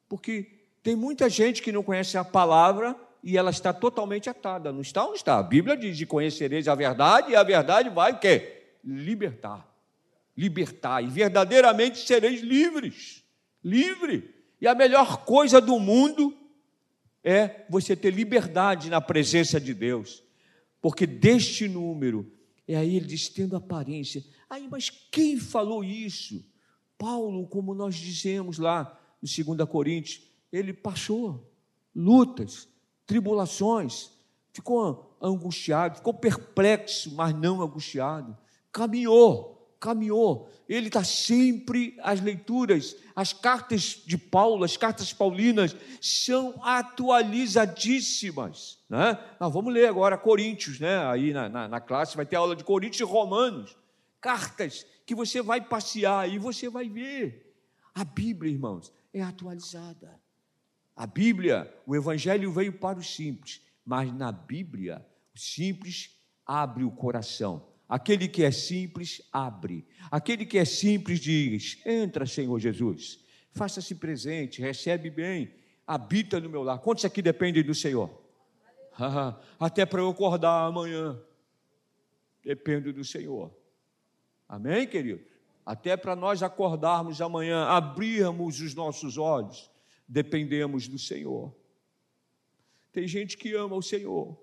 [0.08, 0.50] Porque
[0.82, 5.02] tem muita gente que não conhece a palavra e ela está totalmente atada, não está?
[5.02, 5.38] Não está.
[5.38, 8.62] A Bíblia diz: de conhecereis a verdade, e a verdade vai o quê?
[8.82, 9.68] Libertar.
[10.34, 11.04] Libertar.
[11.04, 13.22] E verdadeiramente sereis livres.
[13.62, 14.34] Livre.
[14.58, 16.34] E a melhor coisa do mundo
[17.22, 20.24] é você ter liberdade na presença de Deus.
[20.80, 22.32] Porque deste número,
[22.66, 24.24] é aí ele diz, tendo aparência.
[24.50, 26.44] Aí, mas quem falou isso?
[26.98, 31.48] Paulo, como nós dizemos lá no 2 Coríntios, ele passou
[31.94, 32.66] lutas,
[33.06, 34.10] tribulações,
[34.52, 38.36] ficou angustiado, ficou perplexo, mas não angustiado,
[38.72, 40.50] caminhou, caminhou.
[40.68, 48.80] Ele está sempre, as leituras, as cartas de Paulo, as cartas paulinas, são atualizadíssimas.
[48.88, 49.16] Né?
[49.38, 51.06] Nós vamos ler agora Coríntios, né?
[51.06, 53.78] aí na, na, na classe vai ter aula de Coríntios e Romanos.
[54.20, 57.54] Cartas que você vai passear e você vai ver.
[57.94, 60.20] A Bíblia, irmãos, é atualizada.
[60.94, 65.04] A Bíblia, o Evangelho veio para os simples, mas na Bíblia,
[65.34, 69.84] o simples abre o coração Aquele que é simples, abre.
[70.12, 73.18] Aquele que é simples, diz: Entra, Senhor Jesus.
[73.50, 75.52] Faça-se presente, recebe bem,
[75.84, 76.78] habita no meu lar.
[76.78, 78.08] Quantos aqui dependem do Senhor?
[79.58, 81.20] Até para eu acordar amanhã.
[82.44, 83.52] Dependo do Senhor.
[84.50, 85.24] Amém, querido?
[85.64, 89.70] Até para nós acordarmos amanhã, abrirmos os nossos olhos,
[90.08, 91.54] dependemos do Senhor.
[92.90, 94.36] Tem gente que ama o Senhor.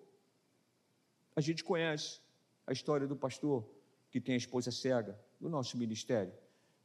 [1.35, 2.21] A gente conhece
[2.65, 3.69] a história do pastor
[4.09, 6.31] que tem a esposa cega do nosso ministério,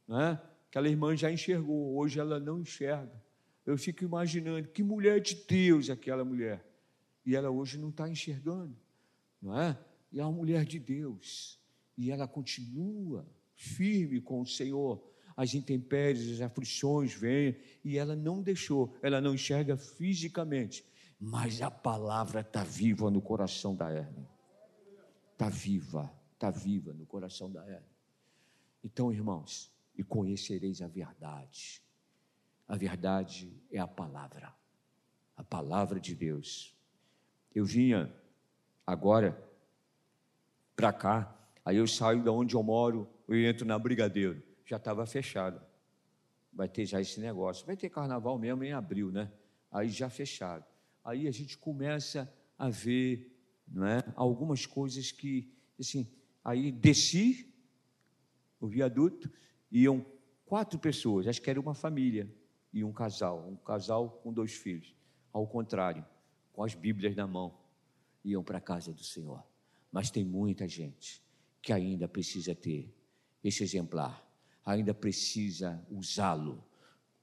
[0.05, 0.41] não é?
[0.67, 3.23] Aquela irmã já enxergou, hoje ela não enxerga.
[3.65, 6.61] Eu fico imaginando que mulher de Deus aquela mulher.
[7.25, 8.75] E ela hoje não está enxergando,
[9.41, 9.79] não é?
[10.11, 11.62] E é uma mulher de Deus.
[11.97, 13.25] E ela continua
[13.55, 15.03] firme com o Senhor.
[15.35, 20.85] As intempéries, as aflições vêm e ela não deixou, ela não enxerga fisicamente,
[21.19, 24.27] mas a palavra está viva no coração da Herme
[25.43, 27.85] está viva, está viva no coração da Eva.
[28.83, 31.81] Então, irmãos, e conhecereis a verdade.
[32.67, 34.53] A verdade é a palavra,
[35.35, 36.75] a palavra de Deus.
[37.53, 38.13] Eu vinha
[38.87, 39.37] agora
[40.75, 45.05] para cá, aí eu saio da onde eu moro, eu entro na Brigadeiro, já estava
[45.05, 45.61] fechado.
[46.51, 47.65] Vai ter já esse negócio.
[47.65, 49.31] Vai ter carnaval mesmo em abril, né?
[49.71, 50.65] Aí já fechado.
[51.03, 53.33] Aí a gente começa a ver
[53.67, 54.03] não é?
[54.15, 56.07] algumas coisas que, assim,
[56.43, 57.51] aí desci
[58.59, 59.31] o viaduto,
[59.71, 60.05] iam
[60.45, 62.31] quatro pessoas, acho que era uma família,
[62.71, 64.95] e um casal, um casal com dois filhos,
[65.31, 66.05] ao contrário,
[66.51, 67.57] com as Bíblias na mão,
[68.23, 69.43] iam para a casa do Senhor.
[69.91, 71.22] Mas tem muita gente
[71.63, 72.93] que ainda precisa ter
[73.43, 74.23] esse exemplar,
[74.63, 76.63] ainda precisa usá-lo.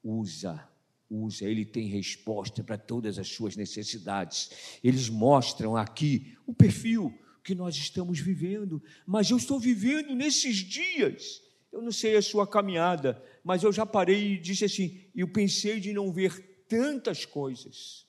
[0.03, 0.69] Usa
[1.11, 4.79] usa, ele tem resposta para todas as suas necessidades.
[4.83, 11.43] Eles mostram aqui o perfil que nós estamos vivendo, mas eu estou vivendo nesses dias.
[11.73, 15.81] Eu não sei a sua caminhada, mas eu já parei e disse assim: eu pensei
[15.81, 18.07] de não ver tantas coisas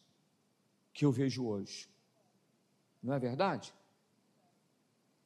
[0.94, 1.90] que eu vejo hoje.
[3.02, 3.74] Não é verdade?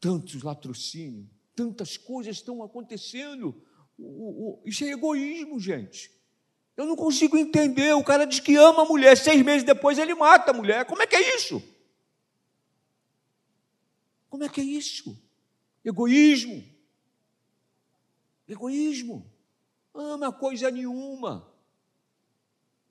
[0.06, 3.60] Tantos latrocínios, tantas coisas estão acontecendo.
[4.64, 6.12] Isso é egoísmo, gente.
[6.78, 7.92] Eu não consigo entender.
[7.96, 10.86] O cara diz que ama a mulher, seis meses depois ele mata a mulher.
[10.86, 11.60] Como é que é isso?
[14.30, 15.20] Como é que é isso?
[15.84, 16.64] Egoísmo.
[18.48, 19.26] Egoísmo.
[19.92, 21.52] Ama coisa nenhuma.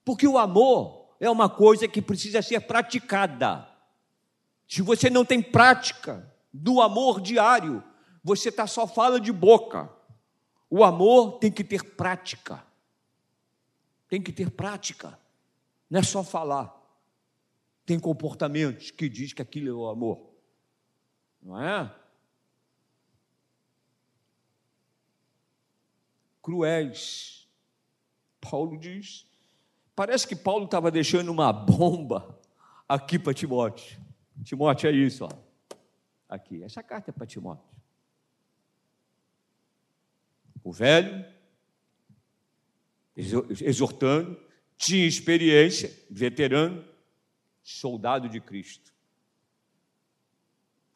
[0.05, 3.69] Porque o amor é uma coisa que precisa ser praticada.
[4.67, 7.83] Se você não tem prática do amor diário,
[8.23, 9.91] você tá só fala de boca.
[10.71, 12.65] O amor tem que ter prática.
[14.09, 15.19] Tem que ter prática.
[15.91, 16.73] Não é só falar.
[17.85, 20.31] Tem comportamentos que diz que aquilo é o amor.
[21.43, 21.93] Não é?
[26.41, 27.49] Cruéis.
[28.41, 29.27] Paulo diz.
[29.97, 32.39] Parece que Paulo estava deixando uma bomba
[32.89, 34.01] aqui para Timóteo.
[34.45, 35.44] Timóteo é isso, ó.
[36.35, 36.63] Aqui.
[36.65, 37.65] Essa carta é para Timóteo.
[40.63, 41.25] O velho,
[43.17, 44.41] exortando,
[44.77, 46.85] tinha experiência, veterano,
[47.63, 48.93] soldado de Cristo.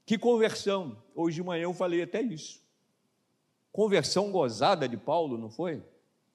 [0.05, 1.01] Que conversão!
[1.15, 2.61] Hoje de manhã eu falei até isso.
[3.71, 5.85] Conversão gozada de Paulo, não foi?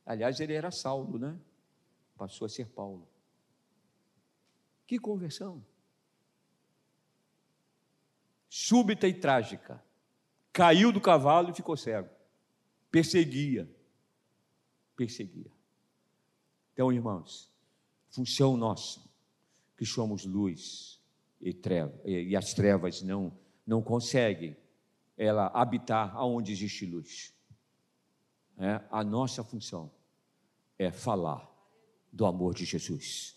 [0.06, 1.38] Aliás, ele era Saulo, né?
[2.16, 3.08] Passou a ser Paulo.
[4.86, 5.66] Que conversão!
[8.56, 9.84] Súbita e trágica.
[10.52, 12.08] Caiu do cavalo e ficou cego.
[12.92, 13.68] Perseguia.
[14.96, 15.52] Perseguia.
[16.72, 17.50] Então, irmãos,
[18.12, 19.02] função nossa,
[19.76, 21.02] que somos luz
[21.42, 23.36] e, treva, e as trevas não,
[23.66, 24.56] não conseguem
[25.18, 27.34] ela habitar aonde existe luz.
[28.60, 29.92] É, a nossa função
[30.78, 31.52] é falar
[32.12, 33.36] do amor de Jesus,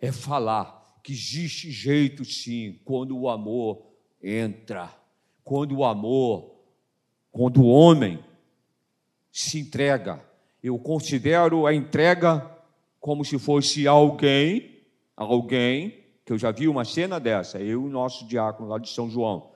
[0.00, 3.94] é falar que existe jeito sim quando o amor
[4.26, 4.92] entra,
[5.44, 6.50] quando o amor,
[7.30, 8.18] quando o homem
[9.30, 10.20] se entrega.
[10.62, 12.50] Eu considero a entrega
[12.98, 14.80] como se fosse alguém,
[15.16, 18.88] alguém, que eu já vi uma cena dessa, eu e o nosso diácono lá de
[18.88, 19.52] São João.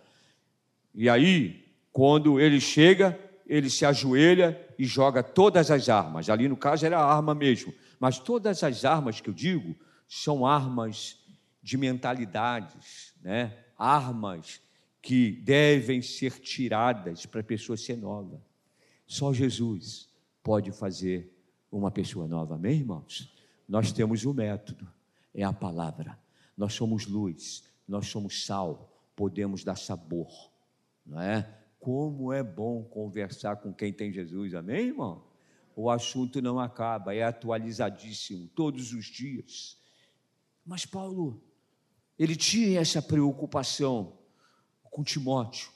[0.94, 6.30] E aí, quando ele chega, ele se ajoelha e joga todas as armas.
[6.30, 9.74] Ali no caso era a arma mesmo, mas todas as armas que eu digo
[10.06, 11.18] são armas
[11.60, 13.52] de mentalidades, né?
[13.80, 14.60] Armas
[15.00, 18.44] que devem ser tiradas para a pessoa ser nova.
[19.06, 20.08] Só Jesus
[20.42, 21.34] pode fazer
[21.72, 23.34] uma pessoa nova, amém, irmãos?
[23.66, 24.86] Nós temos o um método,
[25.32, 26.18] é a palavra.
[26.56, 30.28] Nós somos luz, nós somos sal, podemos dar sabor,
[31.06, 31.58] não é?
[31.78, 35.24] Como é bom conversar com quem tem Jesus, amém, irmão?
[35.74, 39.78] O assunto não acaba, é atualizadíssimo todos os dias.
[40.66, 41.42] Mas Paulo,
[42.20, 44.12] ele tinha essa preocupação
[44.90, 45.70] com Timóteo.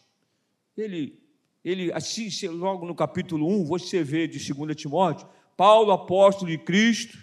[0.76, 1.18] Ele,
[1.64, 5.26] ele assim, logo no capítulo 1, você vê de 2 Timóteo,
[5.56, 7.16] Paulo, apóstolo de Cristo,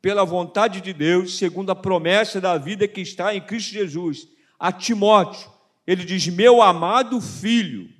[0.00, 4.26] pela vontade de Deus, segundo a promessa da vida que está em Cristo Jesus,
[4.58, 5.50] a Timóteo,
[5.86, 7.90] ele diz: Meu amado filho,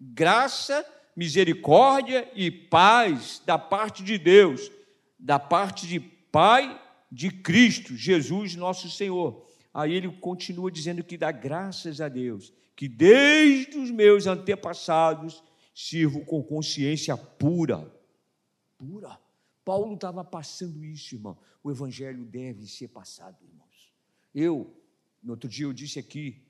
[0.00, 4.70] graça, misericórdia e paz da parte de Deus,
[5.18, 9.49] da parte de Pai de Cristo, Jesus, nosso Senhor.
[9.72, 15.42] Aí ele continua dizendo que dá graças a Deus, que desde os meus antepassados
[15.74, 17.90] sirvo com consciência pura.
[18.76, 19.18] Pura
[19.70, 21.38] Paulo estava passando isso, irmão.
[21.62, 23.92] O evangelho deve ser passado, irmãos.
[24.34, 24.74] Eu,
[25.22, 26.42] no outro dia, eu disse aqui,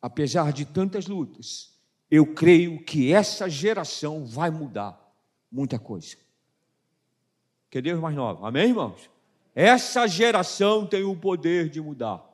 [0.00, 1.76] apesar de tantas lutas,
[2.08, 4.96] eu creio que essa geração vai mudar
[5.50, 6.16] muita coisa.
[7.68, 8.46] Que Deus mais nova.
[8.46, 9.10] Amém, irmãos?
[9.52, 12.24] Essa geração tem o poder de mudar.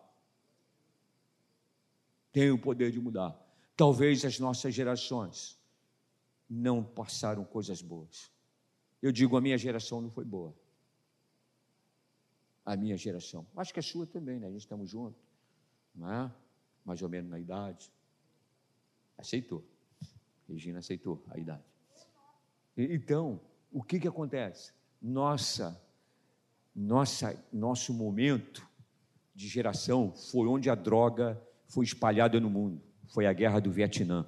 [2.37, 3.35] Tem o poder de mudar.
[3.75, 5.59] Talvez as nossas gerações
[6.47, 8.31] não passaram coisas boas.
[9.01, 10.55] Eu digo, a minha geração não foi boa.
[12.63, 13.47] A minha geração.
[13.57, 14.49] Acho que a sua também, né?
[14.49, 15.19] A gente estamos juntos,
[15.95, 16.31] não é?
[16.85, 17.91] Mais ou menos na idade.
[19.17, 19.65] Aceitou.
[20.47, 21.65] Regina aceitou a idade.
[22.77, 23.41] Então,
[23.73, 24.75] o que que acontece?
[25.01, 25.83] Nossa,
[26.75, 28.69] nossa, nosso momento
[29.35, 32.83] de geração foi onde a droga foi espalhada no mundo.
[33.09, 34.27] Foi a guerra do Vietnã.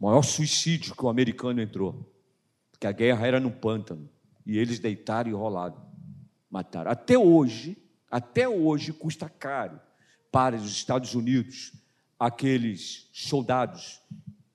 [0.00, 2.08] O maior suicídio que o americano entrou
[2.78, 4.08] porque a guerra era no pântano,
[4.46, 5.84] e eles deitaram e rolaram,
[6.48, 6.88] mataram.
[6.88, 7.76] Até hoje,
[8.08, 9.80] até hoje custa caro
[10.30, 11.72] para os Estados Unidos
[12.16, 14.00] aqueles soldados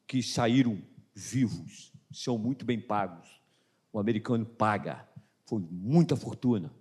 [0.07, 0.81] que saíram
[1.13, 3.27] vivos, são muito bem pagos.
[3.91, 5.05] O americano paga,
[5.45, 6.73] foi muita fortuna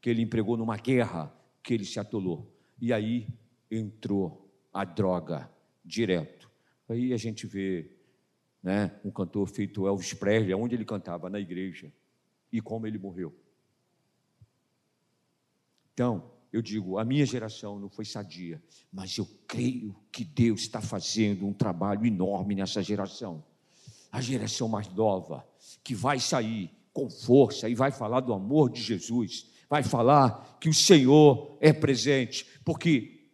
[0.00, 1.32] que ele empregou numa guerra
[1.62, 2.52] que ele se atolou.
[2.80, 3.28] E aí
[3.70, 5.50] entrou a droga
[5.84, 6.50] direto.
[6.88, 7.90] Aí a gente vê
[8.62, 8.98] né?
[9.04, 11.30] um cantor feito Elvis Presley, onde ele cantava?
[11.30, 11.92] Na igreja.
[12.52, 13.34] E como ele morreu.
[15.92, 18.62] Então, eu digo, a minha geração não foi sadia,
[18.92, 23.44] mas eu creio que Deus está fazendo um trabalho enorme nessa geração.
[24.10, 25.46] a geração mais nova,
[25.84, 30.68] que vai sair com força e vai falar do amor de Jesus, vai falar que
[30.68, 33.28] o Senhor é presente, porque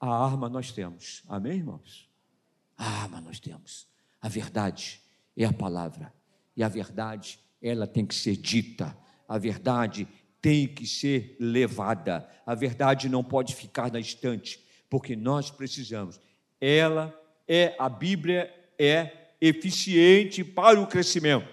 [0.00, 2.08] a arma nós temos, amém, irmãos?
[2.76, 3.86] A arma nós temos,
[4.20, 5.00] a verdade
[5.36, 6.12] é a palavra,
[6.56, 8.96] e a verdade, ela tem que ser dita,
[9.28, 10.06] a verdade
[10.40, 16.20] tem que ser levada, a verdade não pode ficar na estante, porque nós precisamos,
[16.60, 17.14] ela
[17.48, 21.48] é, a Bíblia é eficiente para o crescimento,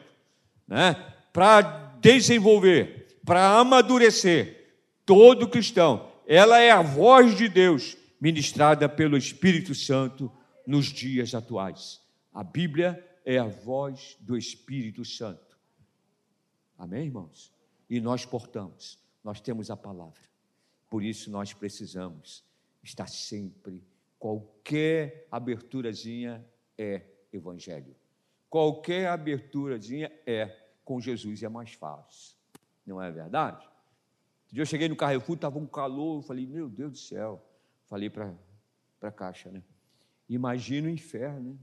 [0.68, 0.94] né?
[1.32, 1.62] para
[2.00, 6.12] desenvolver, para amadurecer todo cristão.
[6.26, 10.32] Ela é a voz de Deus ministrada pelo Espírito Santo
[10.66, 12.02] nos dias atuais.
[12.34, 15.58] A Bíblia é a voz do Espírito Santo.
[16.78, 17.52] Amém, irmãos?
[17.90, 20.22] E nós portamos, nós temos a palavra.
[20.90, 22.44] Por isso nós precisamos
[22.84, 23.84] estar sempre,
[24.20, 26.46] qualquer aberturazinha
[26.78, 27.02] é
[27.32, 27.96] evangelho.
[28.50, 30.46] Qualquer aberturazinha é
[30.84, 32.36] com Jesus é mais fácil.
[32.86, 33.68] Não é verdade?
[34.52, 37.44] Um dia eu cheguei no Carrefour, estava um calor, eu falei, meu Deus do céu.
[37.86, 38.34] Falei para
[39.02, 39.62] a caixa, né?
[40.30, 41.58] Imagina o inferno, né?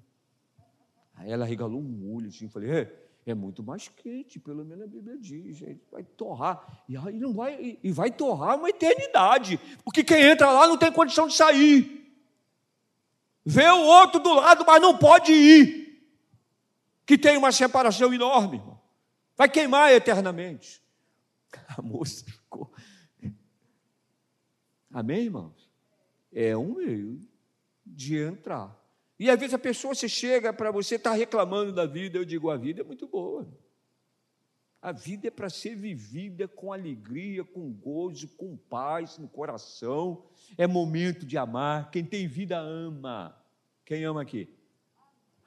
[1.14, 4.86] Aí ela regalou um olho assim, falei, é, é muito mais quente, pelo menos a
[4.86, 6.84] Bíblia diz, gente, vai torrar.
[6.88, 10.90] E aí não vai, e vai torrar uma eternidade, porque quem entra lá não tem
[10.90, 12.00] condição de sair.
[13.44, 15.80] Vê o outro do lado, mas não pode ir.
[17.04, 18.80] Que tem uma separação enorme, irmão.
[19.36, 20.80] Vai queimar eternamente.
[21.76, 22.72] A moça ficou.
[24.92, 25.70] Amém, irmãos?
[26.32, 27.20] É um meio
[27.84, 28.76] de entrar.
[29.18, 32.50] E às vezes a pessoa se chega para você, está reclamando da vida, eu digo,
[32.50, 33.46] a vida é muito boa.
[34.82, 40.24] A vida é para ser vivida com alegria, com gozo, com paz no coração.
[40.56, 41.90] É momento de amar.
[41.90, 43.36] Quem tem vida ama.
[43.84, 44.48] Quem ama aqui?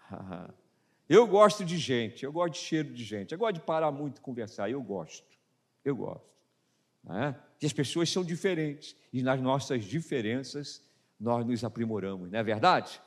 [1.09, 4.17] Eu gosto de gente, eu gosto de cheiro de gente, eu gosto de parar muito
[4.17, 5.32] e conversar, eu gosto,
[5.83, 6.27] eu gosto.
[7.03, 7.35] Né?
[7.61, 10.81] E as pessoas são diferentes, e nas nossas diferenças
[11.19, 13.01] nós nos aprimoramos, não é verdade?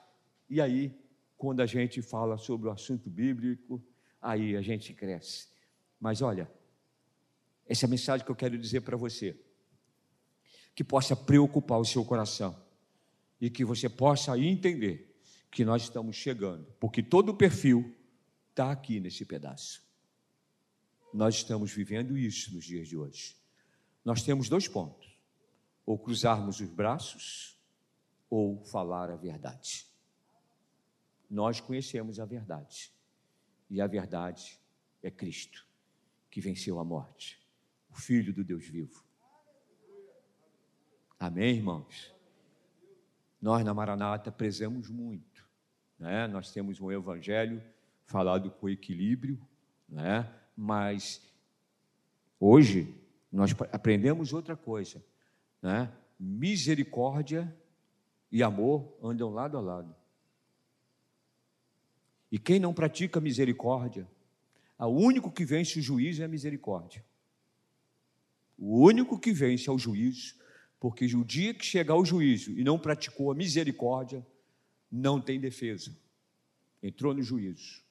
[0.49, 0.97] E aí,
[1.37, 3.83] quando a gente fala sobre o assunto bíblico,
[4.21, 5.49] aí a gente cresce.
[6.01, 6.51] Mas olha,
[7.67, 9.39] essa é a mensagem que eu quero dizer para você,
[10.75, 12.57] que possa preocupar o seu coração
[13.41, 15.15] e que você possa entender
[15.51, 17.95] que nós estamos chegando, porque todo o perfil
[18.51, 19.86] está aqui nesse pedaço.
[21.17, 23.35] Nós estamos vivendo isso nos dias de hoje.
[24.05, 25.19] Nós temos dois pontos:
[25.87, 27.59] ou cruzarmos os braços,
[28.29, 29.87] ou falar a verdade.
[31.31, 32.93] Nós conhecemos a verdade,
[33.71, 34.61] e a verdade
[35.03, 35.67] é Cristo
[36.31, 37.41] que venceu a morte,
[37.91, 39.03] o Filho do Deus vivo.
[41.19, 42.15] Amém, irmãos?
[43.41, 45.49] Nós na Maranata prezamos muito,
[45.99, 46.27] né?
[46.27, 47.63] nós temos um evangelho
[48.05, 49.41] falado com equilíbrio,
[49.89, 50.31] né?
[50.57, 51.21] Mas
[52.41, 52.95] hoje
[53.31, 55.05] nós aprendemos outra coisa,
[55.61, 55.93] né?
[56.19, 57.55] misericórdia
[58.33, 59.95] e amor andam lado a lado.
[62.33, 64.09] E quem não pratica misericórdia
[64.79, 67.05] o único que vence o juízo é a misericórdia.
[68.59, 70.35] O único que vence é o juízo,
[70.79, 74.27] porque o dia que chegar o juízo e não praticou a misericórdia,
[74.91, 75.97] não tem defesa.
[76.83, 77.83] Entrou no juízo.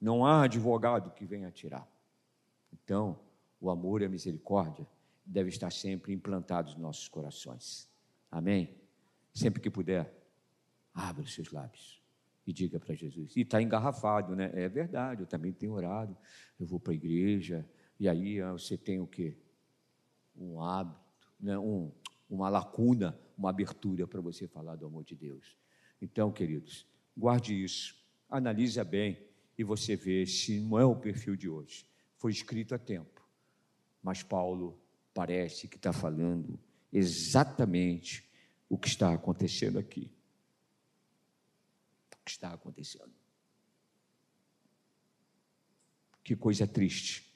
[0.00, 1.88] Não há advogado que venha tirar.
[2.72, 3.18] Então,
[3.60, 4.86] o amor e a misericórdia
[5.24, 7.88] devem estar sempre implantados nos nossos corações.
[8.30, 8.74] Amém?
[9.34, 10.12] Sempre que puder,
[10.94, 12.02] abra os seus lábios
[12.46, 13.36] e diga para Jesus.
[13.36, 14.50] E está engarrafado, né?
[14.54, 16.16] É verdade, eu também tenho orado,
[16.58, 17.68] eu vou para a igreja,
[18.00, 19.36] e aí ah, você tem o quê?
[20.36, 20.98] Um hábito,
[21.38, 21.58] né?
[21.58, 21.92] um,
[22.30, 25.56] uma lacuna, uma abertura para você falar do amor de Deus.
[26.00, 26.86] Então, queridos,
[27.16, 27.96] guarde isso,
[28.30, 29.27] analise bem
[29.58, 31.84] e você vê se não é o perfil de hoje.
[32.16, 33.28] Foi escrito a tempo,
[34.02, 34.80] mas Paulo
[35.12, 36.58] parece que está falando
[36.92, 38.30] exatamente
[38.68, 40.16] o que está acontecendo aqui
[42.28, 43.10] que está acontecendo.
[46.22, 47.34] Que coisa triste.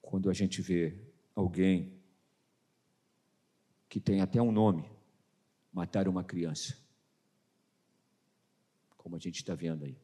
[0.00, 0.96] Quando a gente vê
[1.34, 2.00] alguém
[3.88, 4.88] que tem até um nome
[5.72, 6.78] matar uma criança.
[9.10, 9.98] Como a gente está vendo aí.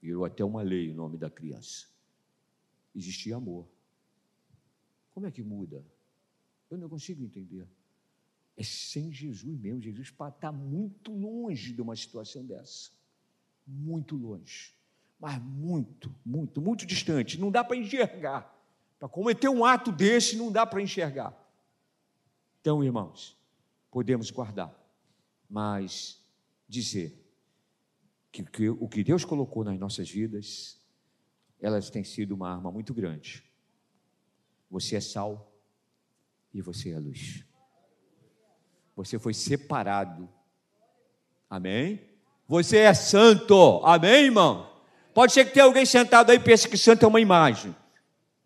[0.00, 1.88] Virou até uma lei o nome da criança.
[2.94, 3.66] Existia amor.
[5.10, 5.84] Como é que muda?
[6.70, 7.66] Eu não consigo entender.
[8.56, 9.80] É sem Jesus mesmo.
[9.80, 12.92] Jesus está muito longe de uma situação dessa.
[13.66, 14.72] Muito longe.
[15.18, 17.36] Mas muito, muito, muito distante.
[17.40, 18.64] Não dá para enxergar.
[18.96, 21.34] Para cometer um ato desse, não dá para enxergar.
[22.60, 23.36] Então, irmãos,
[23.90, 24.72] podemos guardar,
[25.50, 26.22] mas
[26.68, 27.23] dizer
[28.34, 30.76] que, que o que Deus colocou nas nossas vidas,
[31.62, 33.44] elas têm sido uma arma muito grande.
[34.68, 35.52] Você é sal
[36.52, 37.44] e você é luz.
[38.96, 40.28] Você foi separado.
[41.48, 42.00] Amém?
[42.48, 43.80] Você é santo.
[43.84, 44.68] Amém, irmão?
[45.14, 47.74] Pode ser que tenha alguém sentado aí e pense que santo é uma imagem.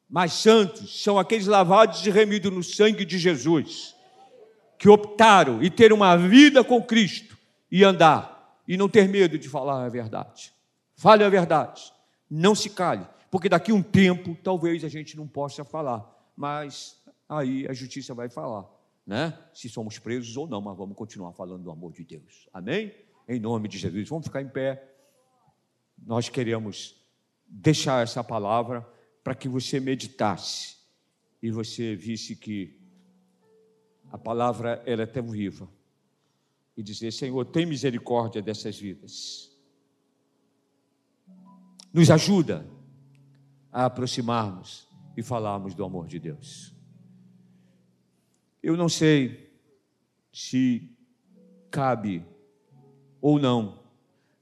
[0.07, 3.97] Mas santos são aqueles lavados e remidos no sangue de Jesus,
[4.79, 7.39] que optaram e ter uma vida com Cristo
[7.71, 8.38] e andar
[8.69, 10.53] e não ter medo de falar a verdade.
[10.95, 11.91] Fale a verdade.
[12.31, 16.07] Não se cale, porque daqui a um tempo talvez a gente não possa falar,
[16.37, 18.69] mas aí a justiça vai falar,
[19.07, 19.37] né?
[19.55, 22.47] Se somos presos ou não, mas vamos continuar falando do amor de Deus.
[22.53, 22.95] Amém?
[23.27, 24.07] Em nome de Jesus.
[24.07, 24.87] Vamos ficar em pé.
[26.07, 26.95] Nós queremos
[27.47, 28.87] deixar essa palavra
[29.25, 30.77] para que você meditasse
[31.43, 32.79] e você visse que
[34.11, 35.69] a palavra era tão viva.
[36.79, 39.51] E dizer: Senhor, tem misericórdia dessas vidas.
[41.93, 42.65] Nos ajuda
[43.73, 46.73] a aproximarmos e falarmos do amor de Deus.
[48.63, 49.53] Eu não sei
[50.33, 50.97] se
[51.69, 52.25] cabe
[53.21, 53.83] ou não,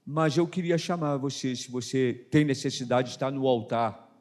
[0.05, 4.15] mas eu queria chamar você, se você tem necessidade de estar no altar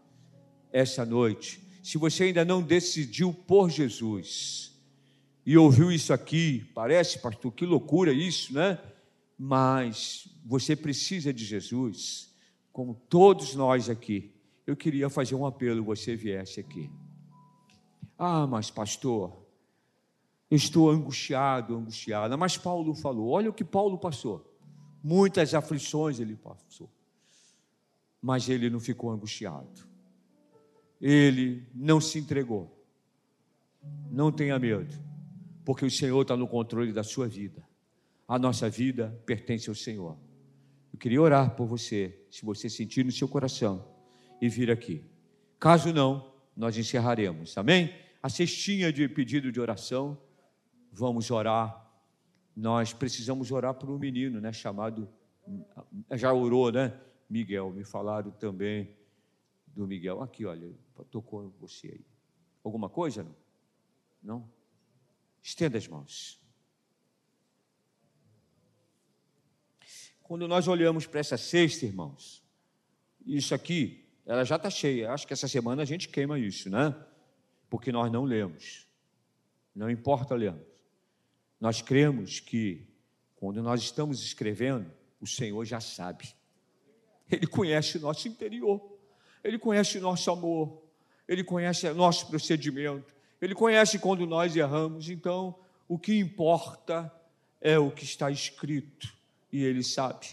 [0.73, 4.75] essa noite, se você ainda não decidiu por Jesus
[5.47, 8.79] e ouviu isso aqui, parece, pastor, que loucura isso, né?
[9.39, 12.35] Mas você precisa de Jesus,
[12.73, 14.35] como todos nós aqui.
[14.67, 16.91] Eu queria fazer um apelo, você viesse aqui.
[18.19, 19.47] Ah, mas pastor,
[20.51, 22.37] eu estou angustiado, angustiada.
[22.37, 24.53] Mas Paulo falou, olha o que Paulo passou.
[25.03, 26.91] Muitas aflições ele passou.
[28.21, 29.87] Mas ele não ficou angustiado
[31.01, 32.73] ele não se entregou.
[34.11, 34.93] Não tenha medo,
[35.67, 37.69] porque o Senhor está no controle da sua vida.
[38.29, 40.17] A nossa vida pertence ao Senhor.
[40.93, 43.85] Eu queria orar por você, se você sentir no seu coração
[44.41, 45.05] e vir aqui.
[45.59, 47.93] Caso não, nós encerraremos, amém?
[48.23, 50.17] A cestinha de pedido de oração,
[50.93, 51.85] vamos orar.
[52.55, 55.09] Nós precisamos orar por um menino, né, chamado,
[56.13, 56.97] já orou, né?
[57.29, 58.97] Miguel, me falaram também
[59.67, 60.23] do Miguel.
[60.23, 60.73] Aqui, olha,
[61.11, 62.07] tocou você aí.
[62.63, 63.25] Alguma coisa?
[63.25, 63.35] Não?
[64.23, 64.56] Não?
[65.47, 66.41] Estenda as mãos.
[70.21, 72.43] Quando nós olhamos para essa cesta, irmãos,
[73.25, 75.13] isso aqui, ela já está cheia.
[75.13, 76.93] Acho que essa semana a gente queima isso, né?
[77.71, 78.89] Porque nós não lemos.
[79.73, 80.67] Não importa lemos.
[81.61, 82.85] Nós cremos que
[83.37, 84.91] quando nós estamos escrevendo,
[85.21, 86.35] o Senhor já sabe.
[87.31, 88.99] Ele conhece o nosso interior.
[89.45, 90.83] Ele conhece o nosso amor,
[91.29, 95.09] Ele conhece o nosso procedimento, Ele conhece quando nós erramos.
[95.09, 95.55] Então,
[95.89, 97.13] o que importa
[97.61, 99.13] é o que está escrito
[99.53, 100.27] e Ele sabe.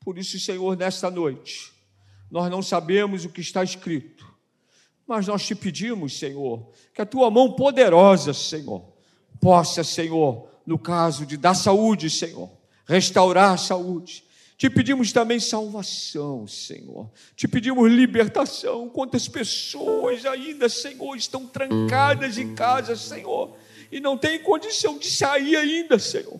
[0.00, 1.72] Por isso, Senhor, nesta noite,
[2.30, 4.26] nós não sabemos o que está escrito,
[5.06, 8.82] mas nós te pedimos, Senhor, que a tua mão poderosa, Senhor,
[9.40, 12.50] possa, Senhor, no caso de dar saúde, Senhor,
[12.86, 14.24] restaurar a saúde,
[14.60, 17.10] te pedimos também salvação, Senhor.
[17.34, 18.90] Te pedimos libertação.
[18.90, 23.56] Quantas pessoas ainda, Senhor, estão trancadas em casa, Senhor,
[23.90, 26.38] e não têm condição de sair ainda, Senhor.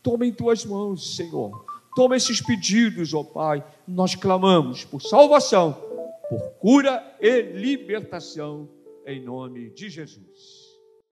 [0.00, 1.66] Toma em tuas mãos, Senhor.
[1.96, 3.64] Toma esses pedidos, ó Pai.
[3.88, 5.72] Nós clamamos por salvação,
[6.28, 8.68] por cura e libertação,
[9.04, 10.57] em nome de Jesus.